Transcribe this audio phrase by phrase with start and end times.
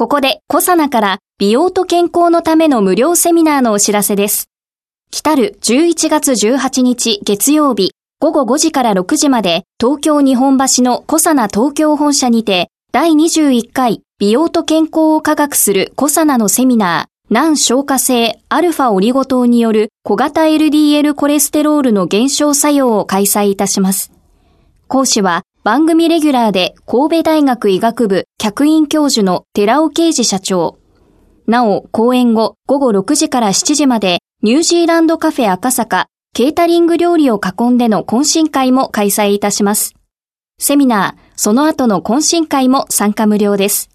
[0.00, 4.48] ここでコサナから美容と健康のための無料セミナーのお知らせです
[5.10, 24.12] 来る11月18日月曜日午後5時から6時まで東京日本橋のコサナ東京本社にて第21回美容と健康を科学するコサナのセミナー難消化性アルファオリゴ糖による小型 LDL コレステロールの減少作用を開催いたします。
[24.90, 30.80] 講師は番組レギュラーで神戸大学医学部客員教授の寺尾啓治社長。
[31.46, 39.94] なお、講演後午後6時から7時までニュージーランドカフェ赤坂ケータリング料理を囲んでの懇親会も開催いたします。
[40.58, 43.90] セミナー、その後の懇親会も参加無料です。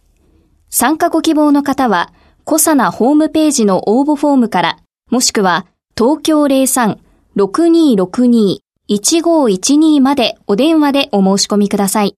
[0.70, 2.14] 参加ご希望の方は、
[2.46, 4.78] コサナホームページの応募フォームから、
[5.12, 5.66] もしくは
[5.98, 12.16] 東京03-6262 1512までお電話でお申し込みください。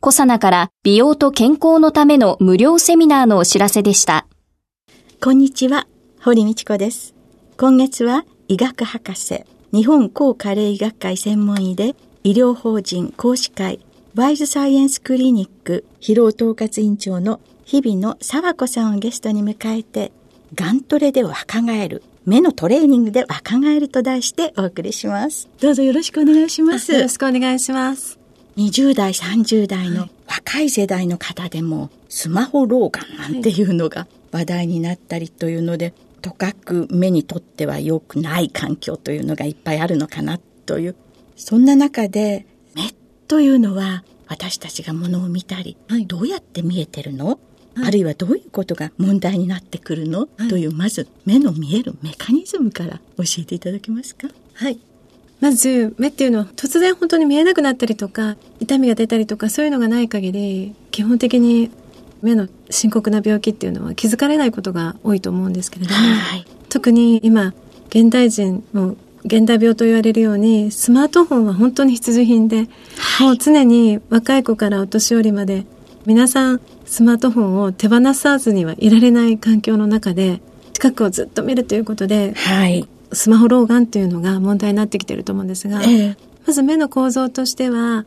[0.00, 4.28] コサナから美容と健康のための無料セミナーのお知らせでした。
[5.20, 5.88] こんにちは、
[6.20, 7.16] 堀道子です。
[7.56, 13.80] 今月は医学博士、日本高加齢医学会専門医で医療法人講師会
[14.14, 20.12] ワイズサイエンスクリニック疲労統括委員長の日々の沢子さんをゲストに迎えて、
[20.54, 25.48] ガントレで若返る、目のトレーニングで若返ると題してお送りします。
[25.62, 26.92] どうぞよろしくお願いします。
[26.92, 28.18] よろしくお願いします。
[28.58, 40.96] 20代、30代の若い世代の方でも、スマホ老眼なんていうのが話題になったりというので、とかく目にとっては良くない環境というのがいっぱいあるのかなという、
[41.34, 42.92] そんな中で、目
[43.26, 47.40] というのは私たちがものを見たり、はい、どうやって見えてるの？
[47.84, 54.28] あるいはどういうことが問題になってくるの、はい、というまず目の見えるメカニズムから教えていただけますか？
[54.54, 54.78] はい。
[55.40, 61.70] まず目っていうのは突然本当に見えなくなったりとか痛みが出たりとかそういうのがない限り基本的に
[62.22, 67.54] 目の深刻な病気っていうのは気づかれないことが多いと思うんですけれども、はい、特に今
[67.90, 75.66] 現代人も現代病と言われるようにスマートフォンは本当に必需品で、はい、もう常に若い子からお年寄りまで
[76.04, 80.40] 皆さんスマートフォンを手放さずにはいられない環境の中で
[80.72, 86.16] 近くをずっと見るということで、はい、スマホ老眼というのが問題になってきていると思うんですが、えー、
[86.46, 88.06] まず目の構造としては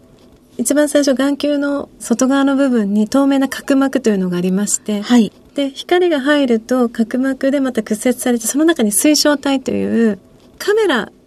[0.57, 10.19] 一番最初眼球の外側の部分に透明な角膜というのがありまして、はい、で光が入ると角膜でまた屈折されてその中に水晶体という
[10.57, 11.20] カメラを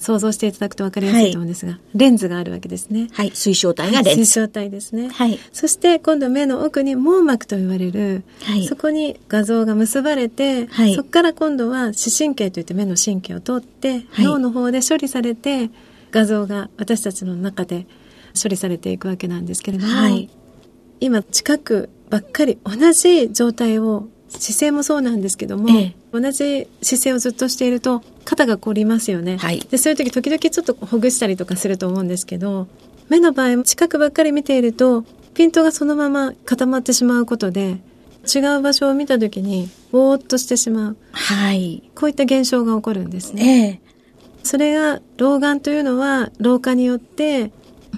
[0.00, 3.08] 想像していただくと分かりやすいと思うんですが、はい、レンズがあるわけですね。
[3.12, 4.24] はい、水晶体がレンズ。
[4.24, 5.10] 水晶体ですね。
[5.10, 5.38] はい。
[5.52, 15.70] そして今度目の奥に網膜と言われる、はい、そこに画像が結ばれて、はい、そこから今度は視神経といって目の神経を通って、はい、脳の方で処理されて、
[16.10, 17.86] 画像が私たちの中で
[18.42, 20.30] 処理されていくわけなんですけれども、はい、
[21.00, 32.68] 今近くばっかり同じ状態を姿勢もそうなんですけども、ええ、同じ姿勢をずっとしていると肩が凝りますよね、はい、でそういう時時々ちょっとほぐしたりとかすると思うんですけど
[33.08, 35.04] 目の場合近くばっかり見ていると
[35.34, 37.78] ピントがそのまま固まってしまうことで
[38.32, 43.80] 違う場所を見た時にぼーっとしてしまう、はい、こういった現象が起こるんですね、ええ、
[44.42, 47.50] それが老眼というのは老化によって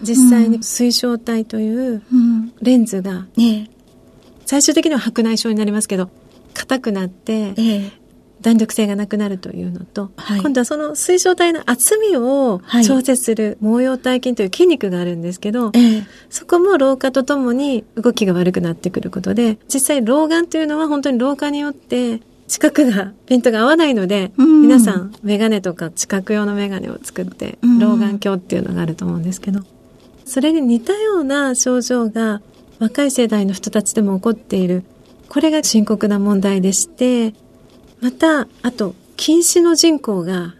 [0.02, 2.02] 実際に水晶体という
[2.60, 3.26] レンズが、
[4.46, 6.10] 最終的には白内障になりますけど
[6.54, 7.92] 硬くなって、
[8.42, 15.72] 弾力性がなくなるというのと、はい、今度はその水晶体の厚みを調節する毛様体筋という筋肉があるんですけど、
[16.28, 29.60] そこも老化とともに動きが悪くなってくることで、実際老眼というのは本当に老化によって近くがピントが合わないので、うん、皆さんメガネとか近く用のメガネを作って、老眼鏡っていうのがあると思うんですけど、
[30.24, 32.42] それに似たような症状が
[32.78, 34.82] 若い世代の人たちでも起こっている。
[35.28, 37.32] これが深刻な問題でして、
[38.02, 40.54] また、あと、禁止の人口が、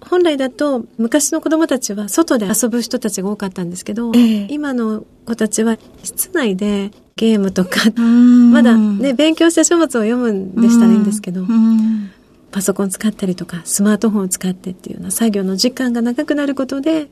[0.00, 11.44] 本来だと昔の子供たちは外で遊ぶ人たちが多かったんですけど、えー、今の子たちは室内でゲームとか、まだね、勉強して書物を読むんでしたらいいんですけど、
[12.52, 17.08] パソコン使ったりとか、スマートフォンを使ってっていうような作業の時間が長くなることで、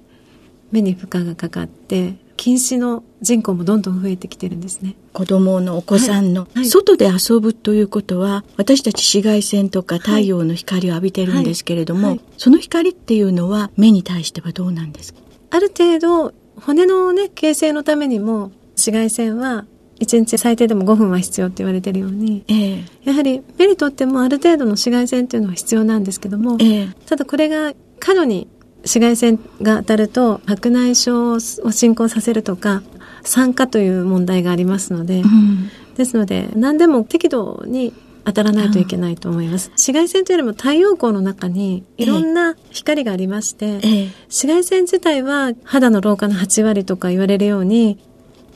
[0.70, 4.96] 目に負荷がかかって、禁止の人口もどんどん増えてきてるんですね。
[5.12, 6.58] 子供のお子さんの、はい。
[6.58, 15.20] はい、外で遊ぶということは、私たち紫外線とか太陽の光を浴びてるんですけれども、はい、その光っていうのは目に対してはどうなんですか？
[15.50, 19.64] ある程度、骨のね、形成のためにも、紫外線は
[20.00, 28.48] 1日最低でも5分は必要って言われてるように、えー、やはり目にとってもある程度の紫外線っていうのは必要なんですけども、えー、ただこれが過度に
[28.86, 31.40] 紫外線が当たると白内障を
[31.72, 32.82] 進行させるとか
[33.22, 37.92] 酸化という問題がありますので、うん、ですので何でも適度に
[38.24, 39.70] 当たらないといけないと思います。
[39.70, 48.00] 紫外線というよりも太陽光の中にいろんな光がありまして、ええ、紫外線自体は肌の老化の8割とか言われるように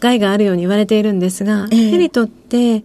[0.01, 2.83] 害があるように言われているんですが、ええ、手にとって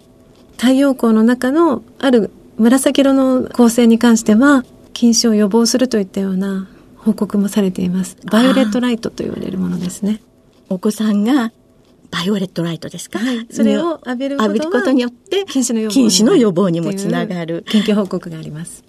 [0.58, 4.64] 太陽光の中のある紫色の光線に関しては
[4.94, 6.70] 近視を予防するといったような
[7.06, 8.18] 報告もされています。
[8.32, 10.22] バイオレットライトと言われるものですね。
[10.70, 11.52] お子さんが
[12.10, 17.64] バイオレットライトですか、はい、それを浴びることによって近視の予防にもつながる。
[17.70, 18.84] 研究報告があります。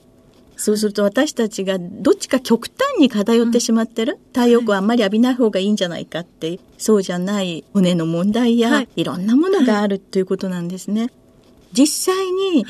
[0.57, 11.11] そうすると私たちがどっちか極端に偏ってしまってる、うん、太陽光あんまり浴びない方がいいんじゃないかって、そうじゃない骨の問題や、はい、いろんなものがあるということなんですね。
[11.75, 12.65] 実際に、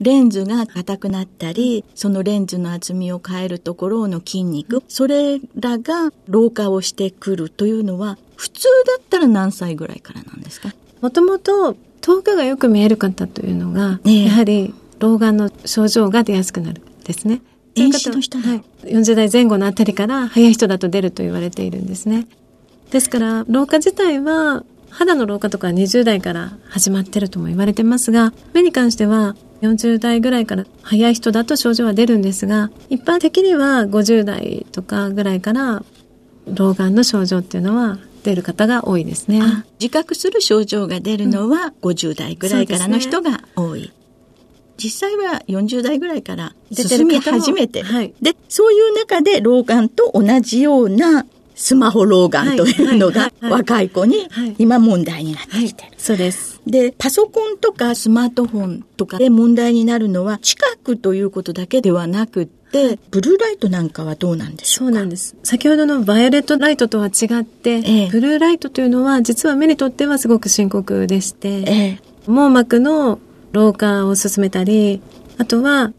[0.00, 10.72] レンズが硬くなったり、そのレンズの厚みを変えるところの筋肉、それらが老化をしてくるというのは、普通だったら何歳ぐらいからなんですか？
[11.02, 17.42] もともと遠くがよく見える方というのが、ね、やはり老眼の症状が出やすくなるですね。
[17.74, 22.26] 遠視の人はい、40代前後のあたりから早い人だと出ると言われているんですね。
[22.90, 35.82] ですから、老化自体は肌の老化とか20代から始まってるとも言われてますが、目に関しては40代ぐらいから早い人だと症状は出るんですが、一般的には50代とかぐらいから
[36.46, 39.40] 老眼の症状っていうのは出る方が多いですね。
[39.78, 43.92] 自覚する症状が出るのは50代ぐらいからの人が多い。
[44.82, 51.26] 実際は40代ぐらいから進み始めて、はい、で、そういう中で老眼と同じような
[51.60, 54.26] スマホ老眼というのが若い子に
[54.56, 55.92] 今問題になってきてる。
[55.98, 56.58] そうです。
[56.66, 65.36] で、パソコンとかスマートフォンとかで問題になるのは近くということだけではなくて、ブルーライトなんかはどうなんでしょうそうなんです。
[65.42, 73.18] 先ほどのバイオレットライトとは違って、ええ、ブルーライトというのは実は目にとってはすごく深刻でして、え、網膜の
[73.52, 75.02] 老化を進めたり、
[75.36, 75.92] あとは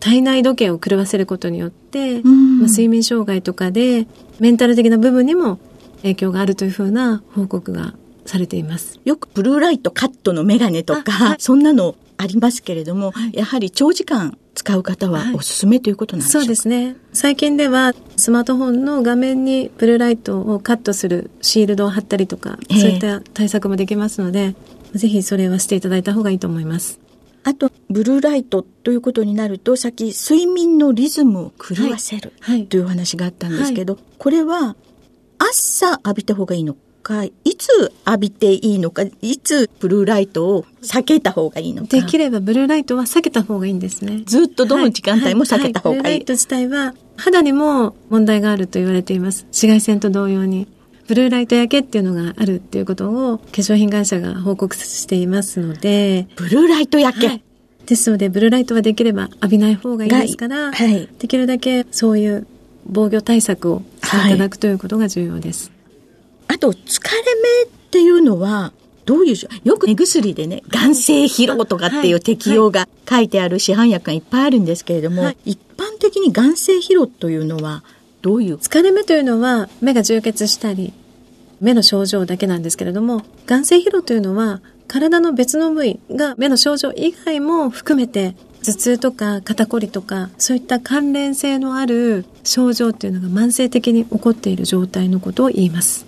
[0.00, 4.06] 体内時計を狂わせることによって、まあ、睡眠障害とかで
[4.38, 5.58] メンタル的な部分にも
[6.02, 7.94] 影響があるというふうな報告が
[8.26, 9.00] されています。
[9.04, 16.96] よくブルーライトカットのメガネとか、はい、そんなのありますけれども、はい、やはり長時間使う方はおすすめということなんでしょうか、そうですね。
[17.12, 24.54] 最近ではスマートフォンの画面にブルーライトをカットするシールドを貼ったりとか、そういった対策もできますので、
[24.94, 27.00] ぜひそれはしていただいた方がいいと思います。
[27.46, 34.74] あと、ブルーライトということになると、さっき睡眠のリズムを狂わせる、はい、という話があったんですけど、はい、これは
[35.38, 41.88] 朝浴びた方がいいのか、いつ浴びていいのか、いつブルーライトを避けた方がいいのか。
[41.88, 44.24] できればブルーライトは避けた方がいいんですね。
[44.26, 46.02] ずっとどの時間帯も避けた方がいい。
[46.02, 49.20] ブルーライト自体は肌にも問題があると言われてい。
[49.20, 49.44] ます。
[49.44, 50.66] 紫外線と同様に。
[51.08, 56.26] ブルーライト焼けっていうのがあるっていうことを化粧品会社が報告していますので。
[56.36, 57.42] ブルーライト焼け、はい。
[57.86, 62.46] ですので、ブルーライトはできれば浴びない方がいいですから、はい、できるだけそういう
[62.84, 65.70] 防御対策をしていただくということが重要です。
[66.48, 67.10] はい、あと、疲れ
[67.62, 68.72] 目っていうのは、
[69.04, 77.84] どういう、よく目薬でね、眼性疲労とかっていう適用が書いてある市販薬がいっぱいあるんですけれども、はい、一般的に眼性疲労というのは、
[78.22, 78.56] どういう？
[78.56, 80.92] 疲れ目というのは、目が充血したり、
[81.60, 96.06] 目の症状だけなんですけれども、眼性疲労というのは、体の別の部位が目の症状以外も含めて頭痛とか肩こりとかそういった関連性のある症状っていうのが慢性的に起こっている状態のことを言います。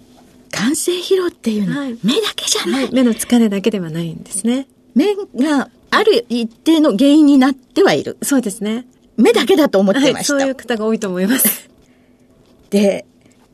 [0.50, 1.98] 眼性疲労っていうのは、目だ
[2.34, 4.66] けじゃない、はい、目の疲れだけではないんですね。
[4.94, 8.16] 目がある一定の原因になってはいる。
[8.22, 8.86] そうですね。
[9.16, 10.14] 目だけだと思ってました。
[10.14, 11.68] はい、そういう方が多いと思います。
[12.70, 13.04] で、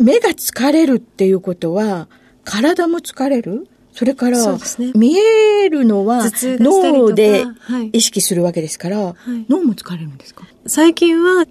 [0.04, 2.08] 目が疲れるっていうことは、
[2.44, 3.66] 体も疲れる？
[3.92, 4.58] それから、ね、
[4.96, 6.24] 見えるのは
[6.60, 7.44] 脳で
[7.92, 10.44] 意識するわけですから、はい、脳も疲れるんですか？
[10.66, 11.46] 最近は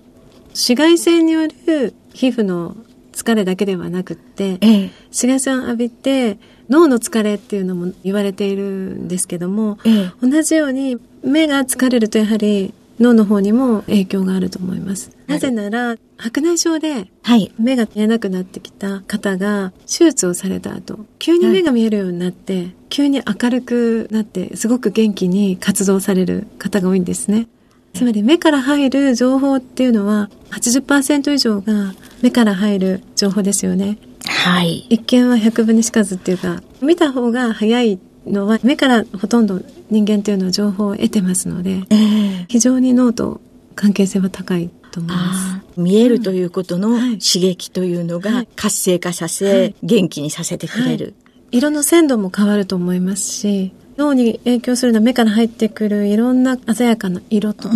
[0.50, 2.75] 紫外線による皮膚の
[3.13, 6.38] 疲れだけではなくって、ええ、紫外線を浴びて
[6.69, 15.12] 脳の疲れっていうのも言われているんですけども、え、同じように目が疲れるとやはり脳の方にも影響があると思います。
[15.27, 17.09] なぜなら、白内障で、
[17.57, 27.47] 目が見えなくなってきた方が、手術をされた後、急に目が見えるようになって、はい、急に明るくなって、すごく元気に活動される方が多いんですね。
[27.93, 34.00] つまり目から入る情報っていうのは80%以上が目から入る情報ですよね。
[34.25, 34.88] はい。
[34.89, 43.42] 一見は100分にしかずっていうか、見た方が早いのは目からほとんど人間っていうのは情報を得てますので、えー、非常に脳と
[43.75, 45.80] 関係性は高いと思います。
[45.80, 51.12] 見えるということの刺激というのが活性化させ、はい、元気にさせてくれる、は
[51.51, 57.75] い、色の鮮度も変わると思いますし、脳に影響するのは目から入ってくるいろんな鮮やかな色とか、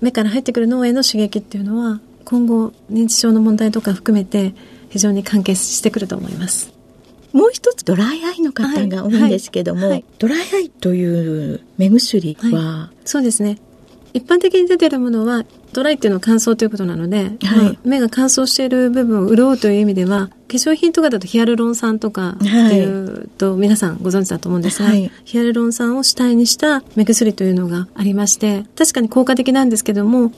[0.00, 4.54] 目から入ってくる脳への刺激っていうのは今後認知症の問題とか含めて
[4.90, 6.72] 非常に関係してくると思います。
[7.32, 13.58] もう一つドライアイの方が多いんですけども、はいはい、ドライアイという目薬は、はい、そうですね。
[14.14, 30.32] 一般的に出てるものは、ドライっていうのは乾燥ということなので、はい、まあ、目が乾燥している部分を潤うという意味では、化粧品とかだとヒアルロン酸とかっていうと、皆さんご存知だと思うんですが、はい、ヒアルロン酸を主体にした目薬というのがありまして、確かに効果的なんですけども、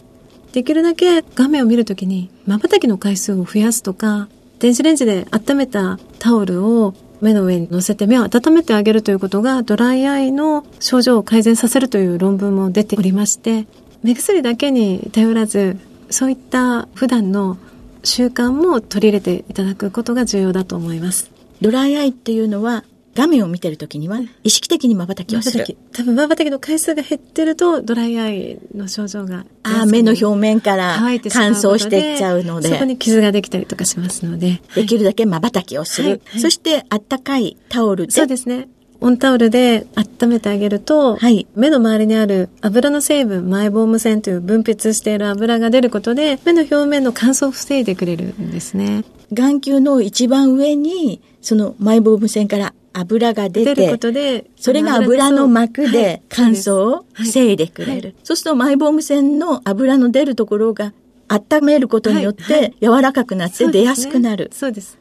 [0.53, 4.29] できるだけ画面を見るときに瞬きの回数を増やすとか、
[4.65, 13.67] 電子レンジで温めたタオルを目の上に乗せて目を温めてあげるということがドライアイの症状を改善させるという論文も出ておりまして
[14.03, 15.77] 目薬だけに頼らず
[16.09, 17.59] そういった普段の
[18.05, 21.31] 習慣も取り入れていただくことが重要だと思います。
[21.61, 25.65] ドライアイっていうのは画面を見てるときには意識的に瞬きをする。
[25.93, 26.51] 多分瞬き。
[26.51, 29.47] の回数が減ってるとドライアイの症状が。
[29.63, 32.69] ああ、目の表面から乾燥していっちゃうので。
[32.69, 33.45] そこに傷ができ。
[33.55, 34.61] たりとかしますので。
[34.75, 34.99] でき。
[34.99, 35.79] るだけ瞬き。
[35.79, 36.09] をする。
[36.09, 38.13] はいはい、そしてあったかいタオルで。
[38.13, 38.69] そうですね。
[39.01, 49.05] 温タオルで温めてあげると、はい、目の周りにある油の成分、マイボーム腺という分泌している油が出ることで、目の表面の乾燥を防いでくれるんですね。
[49.33, 57.93] 眼球の一番上に、そのマイボーム腺から油が出て、ことでそれが油の膜で乾燥を防いでくれる。
[57.93, 60.93] はいはい、そうするとマイボーム腺の油の出るところが
[61.29, 64.51] 温めることによって柔らかくなって出やすくなる。
[64.53, 64.99] そうです。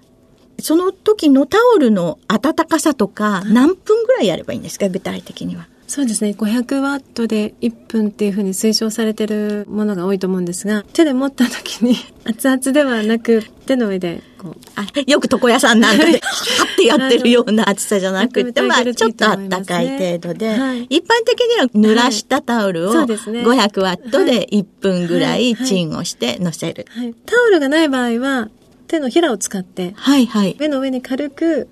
[0.60, 4.90] その時のタオルの温かさとか何分ぐらいやればいいんですか？
[4.90, 5.68] 具体的には。
[5.86, 6.32] そうですね。
[6.32, 11.96] 500ワットで1分っていうふうに推奨されてるものが多いと思うんですが、手で持った時に
[12.26, 14.62] 熱々ではなく、手の上でこう。
[14.76, 16.20] あよく床屋さんなんかで、は
[16.74, 26.86] っ てやってるような熱さじゃなくて、まあちょっとあったかい程度で、はい、一般的には濡らしたタオルを500ワットで1分ぐらいチンをして乗せる。
[26.90, 28.50] はい、タオルがない場合は、
[28.88, 30.56] 手のひらを使って、はいはい。
[30.60, 31.68] 目の上に軽く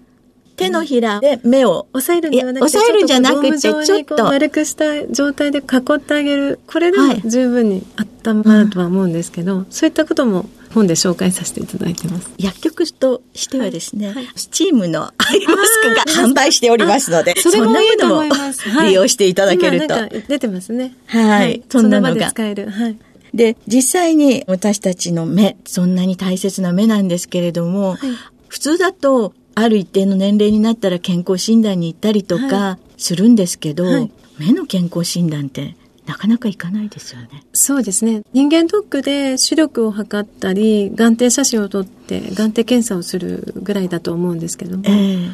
[0.56, 5.62] 手のひらで目を押さえるんではなくて、押さえるんじゃなくて、ちょっと丸くした状態で囲
[5.96, 6.60] ってあげる。
[6.68, 7.84] これでも十分に
[8.26, 12.30] 温まるとは思うんですけど、はいそういったことも本で紹介させていただいてます。
[12.38, 18.36] 薬局としてはですね、はいはい、スチームのアイマスクが販売しておりますので、そんなものも
[18.84, 19.96] 利用していただけると。
[20.28, 20.96] 出てますね。
[21.08, 21.64] はい。
[21.70, 22.32] そんなのが。
[22.32, 22.70] 使える。
[22.70, 22.98] はい。
[23.34, 28.00] で、実際に私たちの目、そんなに大切な目なんですけれども、はい、
[28.48, 37.44] 普通だとある一定の年齢になったら健康診断に行ったりとかするんですけど、はいはい、目の健康診断ってなかなかいかないですよね。
[37.54, 38.24] そうですね。
[38.34, 45.34] 人間ドックで視力を測ったり、眼底写真を撮って眼底検査をするぐらいだと思うんですけども、えー、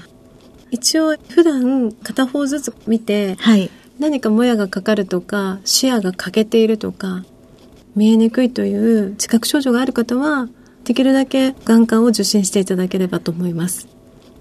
[0.72, 7.24] 一応普段片方ずつ見て、はい、何かもやがかかるとか、視野が欠けているとか、
[7.96, 10.50] 見えにくいという知覚症状がある方は、
[10.84, 13.88] できるだけ眼科を受診していただければと思います。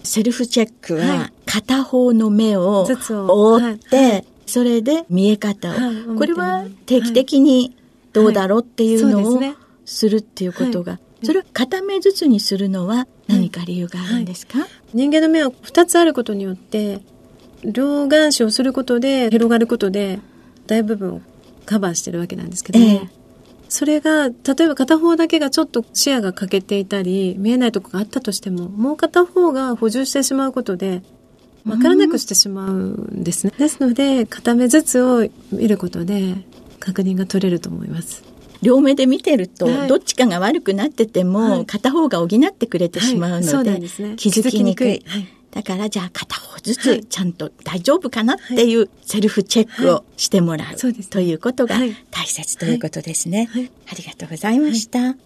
[0.02, 7.76] セルフチェックは片方の目を覆って、それで見え方を、これは定期的に
[8.12, 9.40] どうだろうっていうのを
[9.84, 17.00] するっていうことが、それを片目ずつにするのは何か理由があるんですか、人間の目は2つあることによって、
[17.64, 20.20] 両眼視をすることで広がることで
[20.66, 21.20] 大部分を
[21.64, 23.26] カバーしてるわけなんですけども、えー
[23.68, 24.34] それが、例
[24.64, 31.02] えば片方だけがちょっと視野が欠けていたり、見えないとこがあったとしても、もう片方が補充してしまうことで、
[31.66, 33.52] わからなくしてしまうんですね。
[33.58, 36.34] ですので、片目ずつを見ることで、
[36.78, 38.22] 確認が取れると思います。
[38.62, 43.80] 両目で見てると、どっちかが悪くなってても、片方が補ってくれてしまうので、はい。
[43.80, 45.02] でね、気づきにくい。
[45.06, 45.28] はい。
[45.56, 51.76] だからじゃあ片方ずつちゃんと大丈夫かなっていうセルフチェックをしてもらう、はい、ということが
[52.10, 53.48] 大切ということですね。
[53.50, 55.16] はい、ありがとうございました。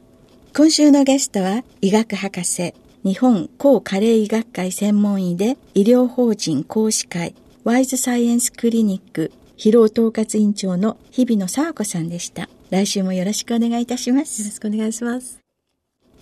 [0.56, 12.49] 今週のゲストは医学博士、日本高加齢医学会専門医で医療法人講師会ワイズサイエンスクリニック疲労統括委員長の日比野沢子さんでした。
[12.71, 14.42] 来週もよろしくお願いいたします。
[14.42, 15.40] よろしくお願いします。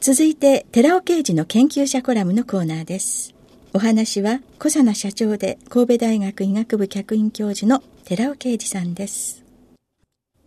[0.01, 3.35] 続いて、寺尾刑事の研究者コラムのコーナーです。
[3.73, 9.45] お話は、小佐奈社長で神戸大学医学部客員教授の寺尾啓二さんです。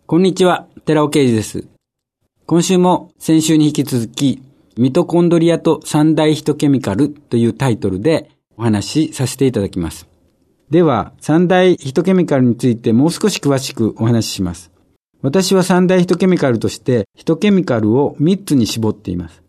[0.06, 1.64] こんにちは、寺尾啓二です。
[2.44, 4.42] 今週も先週に引き続き、
[4.76, 10.08] ミトコンドリアと三大ヒトケミカルというタイトルでお話しさせていただきます。
[10.70, 14.70] では、三大ヒトケミカルについてもう少し詳しくお話しします。
[15.20, 19.42] 私は三大ヒトケミカルとして、ヒトケミカルを3つに絞っています。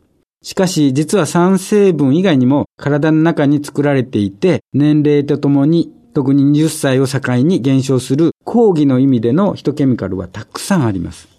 [0.44, 11.33] しかし、実は酸成分以外にも体の中に作られていて、年齢とともに、特に20歳を境に減少する講義の意味でのヒトケミカルはたくさんあります。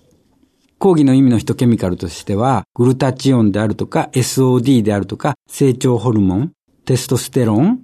[0.85, 6.53] 講義の意味のヒトケミカルとしては、グルタチオンであるとか、SOD であるとか、成長ホルモン、
[6.85, 7.81] テストステロン、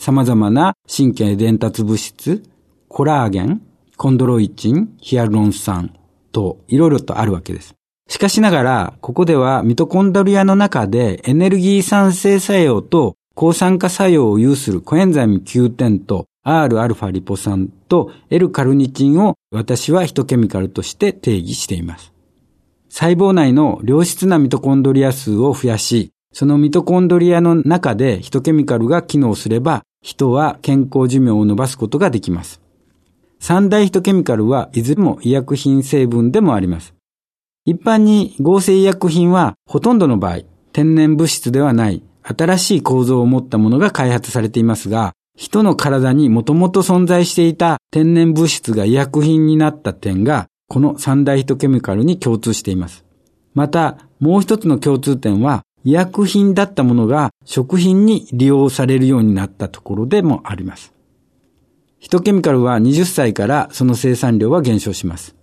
[0.00, 2.42] 様々な神経伝達物質、
[2.88, 3.62] コラーゲン、
[3.96, 5.94] コンドロイチン、ヒアルロン酸
[6.32, 7.76] と、いろいろとあるわけです。
[8.08, 22.09] しかしながら、ここではミトコンドリアの中でエネルギー酸性作用と抗酸化作用を有するコエンザイム9点と Rα リポ酸と L カルニチンを私はヒトケミカルとして定義しています。
[22.90, 32.60] 細胞内の良質なミトコンドリア数を増やし、そのミトコンドリアの中でヒトケミカルが機能すれば、人は健康寿命を伸ばすことができます。
[33.38, 36.94] 三大ヒトケミカルはいずれも医薬品成分でもあります。
[37.64, 40.40] 一般に合成医薬品はほとんどの場合、
[40.72, 53.04] 天然物質ではない新しい構造を持ったものが開発されていますが、人の体にもともと存在していた天然物質が医薬品になった点が、この三大ヒトケミカルに共通しています。
[53.54, 60.92] また、もう一つの共通点は、医薬品だったものが食品に利用されるようになったところでもあります。
[61.98, 65.34] ヒトケミカルは20歳からその生産量は減少します。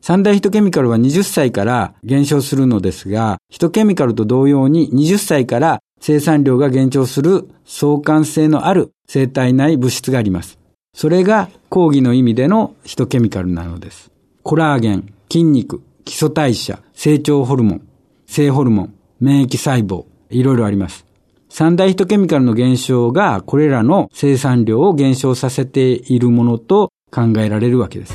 [0.00, 10.58] 三大ヒトケミカルは20歳から減少するのですが、ヒトケミカルと同様に20歳から生産量が減少する相関性のある生体内物質があります。
[10.92, 14.13] それが講義の意味でのヒトケミカルなのです。
[14.44, 17.88] コラーゲン、筋肉、基礎代謝、成長ホルモン、
[18.26, 21.06] 性ホルモン、免疫細胞、いろいろあります。
[21.48, 28.14] 三大ヒトケミカルの減少がこれらの生産量を減少させているものと考えられるわけです。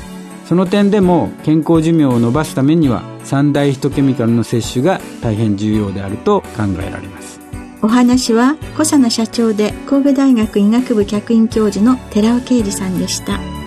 [0.50, 7.40] その点でも健康寿命を伸ばすためには三大ヒトケミカルの摂取が大変重要であると考えられます
[7.82, 13.59] お話は小佐奈社長で神戸大学医学部客員教授の寺尾啓二さんでした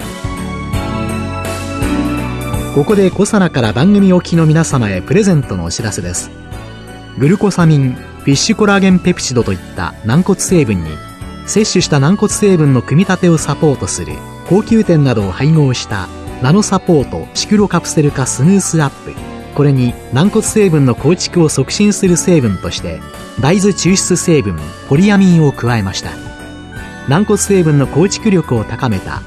[2.74, 6.32] ここで小佐奈から番組お聞きの皆様へプレゼントのお知らせです。
[7.20, 10.90] グルコサミンフィッシュコラーゲンペプチドといった軟骨成分に
[11.46, 14.14] 摂取した軟骨成分の組み立てをサポートする
[14.50, 16.08] 高級店などを配合した
[16.42, 19.14] ナノサポートシクロカプセル化スムースアップ。
[19.54, 23.02] これに軟骨成分の構築を促進する成分として
[23.40, 24.58] 大豆抽出成分
[24.90, 26.10] ポリアミンを加えました。
[27.08, 29.22] 軟骨成分の構築力を高めた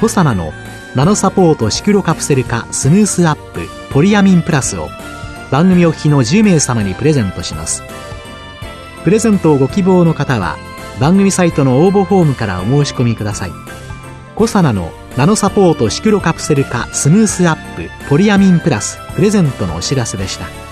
[0.00, 0.52] コサナの
[0.94, 4.90] ナノサポートシクロカプセル化スムースアップポリアミンプラスを
[5.50, 7.82] 番組お聞きの10名様にプレゼントします。
[9.02, 10.58] プレゼントをご希望の方は
[11.00, 13.52] 番組サイトの応募フォームからお申し込みください。
[14.34, 20.71] コサナのナノサポートシクロカプセル化スムースアップポリアミンプラスプレゼントのお知らせでした。